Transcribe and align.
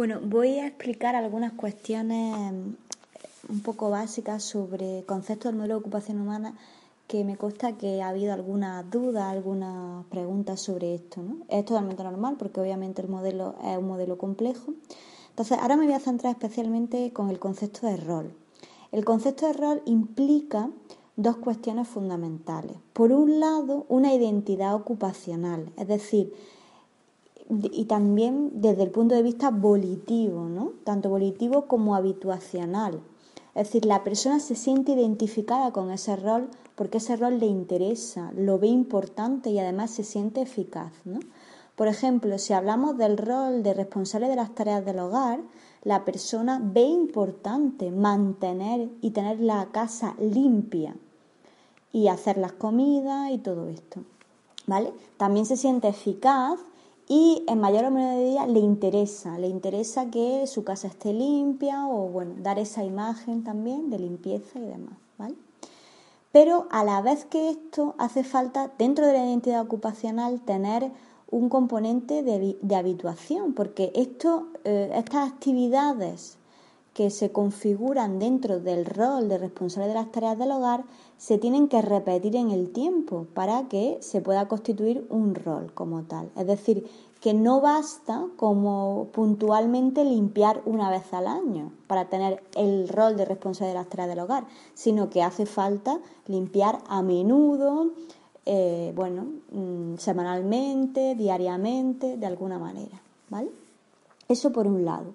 Bueno, 0.00 0.18
voy 0.22 0.60
a 0.60 0.66
explicar 0.66 1.14
algunas 1.14 1.52
cuestiones 1.52 2.34
mm, 2.34 3.52
un 3.52 3.60
poco 3.60 3.90
básicas 3.90 4.42
sobre 4.42 5.04
conceptos 5.04 5.52
del 5.52 5.56
modelo 5.56 5.74
de 5.74 5.80
ocupación 5.80 6.18
humana 6.22 6.56
que 7.06 7.22
me 7.22 7.36
consta 7.36 7.76
que 7.76 8.00
ha 8.00 8.08
habido 8.08 8.32
algunas 8.32 8.90
dudas, 8.90 9.24
algunas 9.24 10.06
preguntas 10.06 10.58
sobre 10.58 10.94
esto. 10.94 11.20
¿no? 11.20 11.44
Es 11.50 11.66
totalmente 11.66 12.02
normal 12.02 12.36
porque 12.38 12.62
obviamente 12.62 13.02
el 13.02 13.08
modelo 13.08 13.56
es 13.62 13.76
un 13.76 13.88
modelo 13.88 14.16
complejo. 14.16 14.72
Entonces, 15.28 15.58
ahora 15.58 15.76
me 15.76 15.84
voy 15.84 15.94
a 15.94 16.00
centrar 16.00 16.32
especialmente 16.32 17.12
con 17.12 17.28
el 17.28 17.38
concepto 17.38 17.86
de 17.86 17.98
rol. 17.98 18.32
El 18.92 19.04
concepto 19.04 19.48
de 19.48 19.52
rol 19.52 19.82
implica 19.84 20.70
dos 21.16 21.36
cuestiones 21.36 21.86
fundamentales. 21.86 22.78
Por 22.94 23.12
un 23.12 23.38
lado, 23.38 23.84
una 23.90 24.14
identidad 24.14 24.74
ocupacional, 24.74 25.70
es 25.76 25.88
decir, 25.88 26.32
y 27.50 27.84
también 27.86 28.50
desde 28.54 28.84
el 28.84 28.90
punto 28.90 29.14
de 29.14 29.22
vista 29.22 29.50
volitivo, 29.50 30.48
¿no? 30.48 30.72
tanto 30.84 31.10
volitivo 31.10 31.66
como 31.66 31.94
habituacional. 31.94 33.00
Es 33.54 33.66
decir, 33.66 33.84
la 33.84 34.04
persona 34.04 34.38
se 34.38 34.54
siente 34.54 34.92
identificada 34.92 35.72
con 35.72 35.90
ese 35.90 36.14
rol 36.16 36.48
porque 36.76 36.98
ese 36.98 37.16
rol 37.16 37.40
le 37.40 37.46
interesa, 37.46 38.32
lo 38.36 38.58
ve 38.58 38.68
importante 38.68 39.50
y 39.50 39.58
además 39.58 39.90
se 39.90 40.04
siente 40.04 40.40
eficaz. 40.40 40.92
¿no? 41.04 41.18
Por 41.74 41.88
ejemplo, 41.88 42.38
si 42.38 42.52
hablamos 42.52 42.96
del 42.96 43.18
rol 43.18 43.62
de 43.62 43.74
responsable 43.74 44.28
de 44.28 44.36
las 44.36 44.54
tareas 44.54 44.84
del 44.84 45.00
hogar, 45.00 45.40
la 45.82 46.04
persona 46.04 46.60
ve 46.62 46.82
importante 46.82 47.90
mantener 47.90 48.88
y 49.00 49.10
tener 49.10 49.40
la 49.40 49.66
casa 49.72 50.14
limpia 50.20 50.94
y 51.92 52.08
hacer 52.08 52.38
las 52.38 52.52
comidas 52.52 53.30
y 53.32 53.38
todo 53.38 53.68
esto. 53.68 54.02
¿Vale? 54.66 54.92
También 55.16 55.46
se 55.46 55.56
siente 55.56 55.88
eficaz 55.88 56.60
y 57.12 57.42
en 57.48 57.58
mayor 57.58 57.86
o 57.86 57.90
menor 57.90 58.18
medida 58.18 58.46
le 58.46 58.60
interesa, 58.60 59.36
le 59.36 59.48
interesa 59.48 60.12
que 60.12 60.46
su 60.46 60.62
casa 60.62 60.86
esté 60.86 61.12
limpia 61.12 61.88
o 61.88 62.08
bueno, 62.08 62.36
dar 62.38 62.60
esa 62.60 62.84
imagen 62.84 63.42
también 63.42 63.90
de 63.90 63.98
limpieza 63.98 64.60
y 64.60 64.62
demás, 64.62 64.94
¿vale? 65.18 65.34
Pero 66.30 66.68
a 66.70 66.84
la 66.84 67.02
vez 67.02 67.24
que 67.24 67.50
esto 67.50 67.96
hace 67.98 68.22
falta 68.22 68.70
dentro 68.78 69.08
de 69.08 69.14
la 69.14 69.26
identidad 69.26 69.60
ocupacional 69.60 70.40
tener 70.42 70.92
un 71.32 71.48
componente 71.48 72.22
de, 72.22 72.76
habituación, 72.76 73.54
porque 73.54 73.90
esto, 73.96 74.46
eh, 74.62 74.92
estas 74.94 75.32
actividades 75.32 76.38
que 76.94 77.10
se 77.10 77.30
configuran 77.30 78.18
dentro 78.18 78.60
del 78.60 78.84
rol 78.84 79.28
de 79.28 79.38
responsable 79.38 79.88
de 79.88 79.94
las 79.94 80.10
tareas 80.10 80.38
del 80.38 80.50
hogar 80.52 80.84
se 81.18 81.38
tienen 81.38 81.68
que 81.68 81.82
repetir 81.82 82.34
en 82.36 82.50
el 82.50 82.72
tiempo 82.72 83.26
para 83.34 83.68
que 83.68 83.98
se 84.00 84.20
pueda 84.20 84.48
constituir 84.48 85.06
un 85.10 85.34
rol 85.34 85.72
como 85.72 86.02
tal. 86.02 86.30
Es 86.36 86.46
decir, 86.46 86.88
que 87.20 87.34
no 87.34 87.60
basta 87.60 88.26
como 88.36 89.08
puntualmente 89.12 90.04
limpiar 90.04 90.62
una 90.64 90.90
vez 90.90 91.12
al 91.12 91.26
año 91.26 91.72
para 91.86 92.08
tener 92.08 92.42
el 92.56 92.88
rol 92.88 93.16
de 93.16 93.26
responsable 93.26 93.68
de 93.68 93.78
las 93.78 93.88
tareas 93.88 94.08
del 94.08 94.20
hogar, 94.20 94.46
sino 94.74 95.10
que 95.10 95.22
hace 95.22 95.44
falta 95.44 96.00
limpiar 96.26 96.78
a 96.88 97.02
menudo, 97.02 97.90
eh, 98.46 98.92
bueno, 98.96 99.26
mm, 99.52 99.96
semanalmente, 99.98 101.14
diariamente, 101.14 102.16
de 102.16 102.26
alguna 102.26 102.58
manera, 102.58 103.02
¿vale? 103.28 103.50
Eso 104.28 104.50
por 104.50 104.66
un 104.66 104.86
lado. 104.86 105.12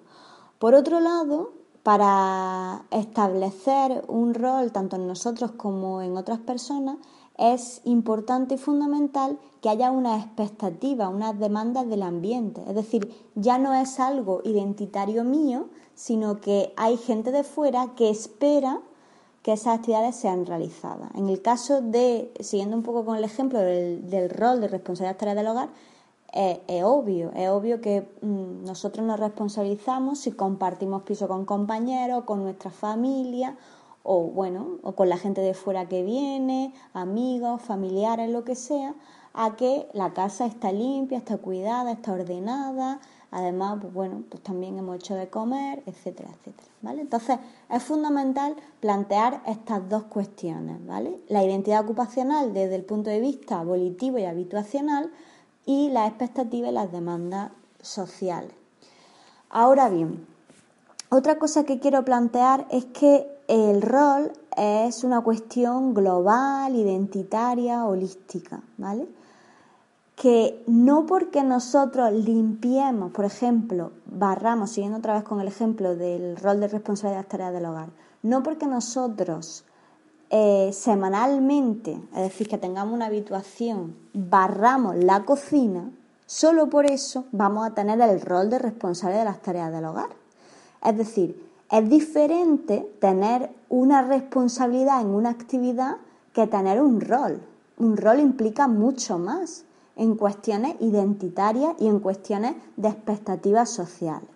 Por 0.60 0.74
otro 0.74 1.00
lado, 1.00 1.50
para 1.86 2.84
establecer 2.90 4.04
un 4.08 4.34
rol 4.34 4.72
tanto 4.72 4.96
en 4.96 5.06
nosotros 5.06 5.52
como 5.52 6.02
en 6.02 6.16
otras 6.16 6.40
personas, 6.40 6.96
es 7.38 7.80
importante 7.84 8.56
y 8.56 8.58
fundamental 8.58 9.38
que 9.60 9.68
haya 9.68 9.92
una 9.92 10.16
expectativa, 10.16 11.08
unas 11.08 11.38
demandas 11.38 11.88
del 11.88 12.02
ambiente. 12.02 12.60
Es 12.66 12.74
decir, 12.74 13.14
ya 13.36 13.58
no 13.58 13.72
es 13.72 14.00
algo 14.00 14.40
identitario 14.44 15.22
mío, 15.22 15.68
sino 15.94 16.40
que 16.40 16.72
hay 16.76 16.96
gente 16.96 17.30
de 17.30 17.44
fuera 17.44 17.92
que 17.94 18.10
espera 18.10 18.80
que 19.44 19.52
esas 19.52 19.78
actividades 19.78 20.16
sean 20.16 20.44
realizadas. 20.44 21.12
En 21.14 21.28
el 21.28 21.40
caso 21.40 21.82
de, 21.82 22.34
siguiendo 22.40 22.76
un 22.76 22.82
poco 22.82 23.04
con 23.04 23.16
el 23.16 23.22
ejemplo 23.22 23.60
del, 23.60 24.28
rol 24.28 24.60
de 24.60 24.66
responsabilidad 24.66 25.18
tarea 25.18 25.36
del 25.36 25.46
hogar, 25.46 25.68
es, 26.36 26.84
obvio, 26.84 27.32
es 27.34 27.48
obvio 27.48 27.80
que 27.80 28.08
mm, 28.20 28.64
nosotros 28.64 29.06
nos 29.06 29.18
responsabilizamos 29.18 30.18
si 30.18 30.32
compartimos 30.32 31.02
piso 31.02 31.28
con 31.28 31.44
compañeros, 31.44 32.24
con 32.24 32.42
nuestra 32.42 32.70
familia 32.70 33.56
o 34.02 34.22
bueno, 34.22 34.78
o 34.82 34.92
con 34.92 35.08
la 35.08 35.16
gente 35.16 35.40
de 35.40 35.54
fuera 35.54 35.88
que 35.88 36.04
viene, 36.04 36.72
amigos, 36.92 37.62
familiares, 37.62 38.30
lo 38.30 38.44
que 38.44 38.54
sea, 38.54 38.94
a 39.34 39.56
que 39.56 39.88
la 39.94 40.12
casa 40.12 40.46
está 40.46 40.70
limpia, 40.70 41.18
está 41.18 41.38
cuidada, 41.38 41.92
está 41.92 42.12
ordenada, 42.12 43.00
además, 43.30 43.78
pues 43.80 43.92
bueno, 43.92 44.22
pues 44.30 44.42
también 44.42 44.78
hemos 44.78 44.96
hecho 44.96 45.14
de 45.14 45.28
comer, 45.28 45.82
etcétera, 45.86 46.30
etcétera, 46.30 46.68
¿vale? 46.82 47.02
Entonces, 47.02 47.38
es 47.68 47.82
fundamental 47.82 48.54
plantear 48.80 49.42
estas 49.46 49.88
dos 49.88 50.04
cuestiones, 50.04 50.86
¿vale? 50.86 51.18
La 51.28 51.42
identidad 51.42 51.82
ocupacional 51.82 52.54
desde 52.54 52.76
el 52.76 52.84
punto 52.84 53.10
de 53.10 53.20
vista 53.20 53.62
volitivo 53.64 54.18
y 54.18 54.24
habituacional, 54.24 55.10
y 55.66 55.90
las 55.90 56.08
expectativas 56.08 56.70
y 56.70 56.74
las 56.74 56.92
demandas 56.92 57.50
sociales. 57.82 58.52
Ahora 59.50 59.88
bien, 59.88 60.26
otra 61.10 61.38
cosa 61.38 61.64
que 61.64 61.78
quiero 61.78 62.04
plantear 62.04 62.66
es 62.70 62.86
que 62.86 63.28
el 63.48 63.82
rol 63.82 64.32
es 64.56 65.04
una 65.04 65.20
cuestión 65.20 65.94
global, 65.94 66.74
identitaria, 66.74 67.84
holística, 67.84 68.60
¿vale? 68.76 69.06
Que 70.16 70.64
no 70.66 71.06
porque 71.06 71.42
nosotros 71.42 72.12
limpiemos, 72.12 73.12
por 73.12 73.24
ejemplo, 73.24 73.92
barramos, 74.06 74.70
siguiendo 74.70 74.98
otra 74.98 75.14
vez 75.14 75.24
con 75.24 75.40
el 75.40 75.48
ejemplo 75.48 75.94
del 75.94 76.36
rol 76.36 76.60
de 76.60 76.68
responsabilidad 76.68 77.18
de 77.18 77.22
las 77.22 77.30
tareas 77.30 77.52
del 77.52 77.66
hogar, 77.66 77.90
no 78.22 78.42
porque 78.42 78.66
nosotros 78.66 79.64
eh, 80.30 80.70
semanalmente, 80.72 82.00
es 82.14 82.22
decir, 82.22 82.48
que 82.48 82.58
tengamos 82.58 82.94
una 82.94 83.06
habituación, 83.06 83.96
barramos 84.12 84.96
la 84.96 85.24
cocina, 85.24 85.90
solo 86.26 86.68
por 86.68 86.86
eso 86.86 87.24
vamos 87.32 87.66
a 87.66 87.74
tener 87.74 88.00
el 88.00 88.20
rol 88.20 88.50
de 88.50 88.58
responsable 88.58 89.18
de 89.18 89.24
las 89.24 89.40
tareas 89.40 89.72
del 89.72 89.84
hogar. 89.84 90.10
Es 90.84 90.96
decir, 90.96 91.46
es 91.70 91.88
diferente 91.88 92.90
tener 93.00 93.50
una 93.68 94.02
responsabilidad 94.02 95.00
en 95.00 95.08
una 95.08 95.30
actividad 95.30 95.96
que 96.32 96.46
tener 96.46 96.80
un 96.80 97.00
rol. 97.00 97.40
Un 97.78 97.96
rol 97.96 98.20
implica 98.20 98.68
mucho 98.68 99.18
más 99.18 99.64
en 99.96 100.14
cuestiones 100.14 100.76
identitarias 100.80 101.74
y 101.78 101.88
en 101.88 102.00
cuestiones 102.00 102.54
de 102.76 102.88
expectativas 102.88 103.70
sociales. 103.70 104.35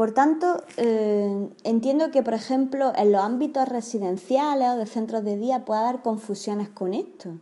Por 0.00 0.12
tanto, 0.12 0.62
eh, 0.78 1.50
entiendo 1.62 2.10
que, 2.10 2.22
por 2.22 2.32
ejemplo, 2.32 2.90
en 2.96 3.12
los 3.12 3.20
ámbitos 3.20 3.68
residenciales 3.68 4.70
o 4.70 4.76
de 4.78 4.86
centros 4.86 5.22
de 5.24 5.36
día 5.36 5.66
puede 5.66 5.82
haber 5.82 6.00
confusiones 6.00 6.70
con 6.70 6.94
esto, 6.94 7.32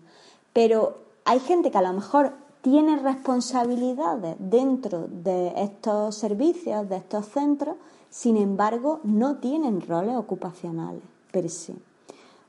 pero 0.52 0.98
hay 1.24 1.38
gente 1.38 1.70
que 1.70 1.78
a 1.78 1.82
lo 1.82 1.92
mejor 1.92 2.32
tiene 2.60 2.96
responsabilidades 2.96 4.34
dentro 4.40 5.06
de 5.06 5.52
estos 5.54 6.16
servicios, 6.16 6.88
de 6.88 6.96
estos 6.96 7.26
centros, 7.26 7.76
sin 8.10 8.36
embargo, 8.36 8.98
no 9.04 9.36
tienen 9.36 9.80
roles 9.80 10.16
ocupacionales 10.16 11.04
per 11.30 11.48
se. 11.50 11.76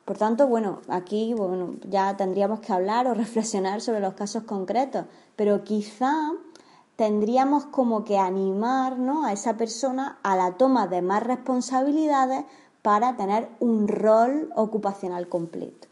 Por 0.05 0.17
tanto, 0.17 0.47
bueno, 0.47 0.79
aquí 0.87 1.35
bueno, 1.35 1.75
ya 1.87 2.17
tendríamos 2.17 2.61
que 2.61 2.73
hablar 2.73 3.05
o 3.05 3.13
reflexionar 3.25 3.79
sobre 3.79 3.99
los 3.99 4.15
casos 4.15 4.41
concretos, 4.41 5.05
pero 5.35 5.63
quizá 5.63 6.31
tendríamos 6.99 7.63
como 7.63 8.03
que 8.03 8.17
animar 8.17 8.97
a 9.23 9.31
esa 9.31 9.55
persona 9.55 10.19
a 10.21 10.35
la 10.35 10.57
toma 10.57 10.85
de 10.87 11.01
más 11.01 11.23
responsabilidades 11.23 12.43
para 12.81 13.15
tener 13.15 13.47
un 13.61 13.87
rol 13.87 14.51
ocupacional 14.53 15.29
completo. 15.29 15.87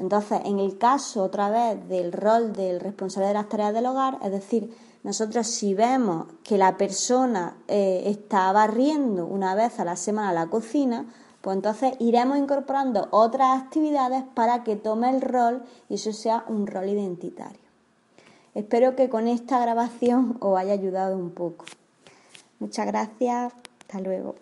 Entonces, 0.00 0.40
en 0.44 0.58
el 0.58 0.76
caso 0.76 1.22
otra 1.22 1.48
vez 1.48 1.88
del 1.88 2.10
rol 2.10 2.54
del 2.54 2.80
responsable 2.80 3.28
de 3.28 3.34
las 3.34 3.48
tareas 3.48 3.72
del 3.72 3.86
hogar, 3.86 4.18
es 4.24 4.32
decir, 4.32 4.76
nosotros 5.04 5.46
si 5.46 5.74
vemos 5.74 6.26
que 6.42 6.58
la 6.58 6.76
persona 6.76 7.56
eh, 7.68 8.02
está 8.06 8.50
barriendo 8.50 9.26
una 9.26 9.54
vez 9.54 9.78
a 9.78 9.84
la 9.84 9.94
semana 9.94 10.32
la 10.32 10.50
cocina, 10.50 11.06
pues 11.40 11.54
entonces 11.54 11.92
iremos 12.00 12.36
incorporando 12.36 13.06
otras 13.12 13.62
actividades 13.62 14.24
para 14.34 14.64
que 14.64 14.74
tome 14.74 15.08
el 15.10 15.20
rol 15.20 15.62
y 15.88 15.94
eso 15.94 16.12
sea 16.12 16.44
un 16.48 16.66
rol 16.66 16.88
identitario. 16.88 17.67
Espero 18.58 18.96
que 18.96 19.08
con 19.08 19.28
esta 19.28 19.60
grabación 19.60 20.36
os 20.40 20.58
haya 20.58 20.72
ayudado 20.72 21.16
un 21.16 21.30
poco. 21.30 21.64
Muchas 22.58 22.88
gracias. 22.88 23.52
Hasta 23.82 24.00
luego. 24.00 24.34